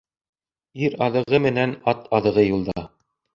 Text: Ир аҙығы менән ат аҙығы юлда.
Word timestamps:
Ир 0.87 0.95
аҙығы 1.07 1.41
менән 1.43 1.75
ат 1.93 2.09
аҙығы 2.21 2.47
юлда. 2.47 2.89